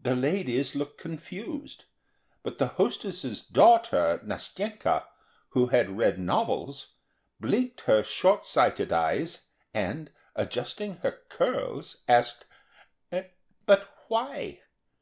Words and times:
_The 0.02 0.14
ladies 0.16 0.74
looked 0.74 0.98
confused, 0.98 1.84
but 2.42 2.56
the 2.56 2.68
hostess's 2.68 3.42
daughter 3.42 4.18
Nastenka, 4.24 5.04
who 5.50 5.66
had 5.66 5.98
read 5.98 6.18
novels, 6.18 6.94
blinked 7.38 7.82
her 7.82 8.02
shortsighted 8.02 8.92
eyes, 8.92 9.42
and, 9.74 10.10
adjusting 10.34 10.94
her 11.02 11.20
curls, 11.28 11.98
asked: 12.08 12.46
"But, 13.10 13.94
why?" 14.08 14.62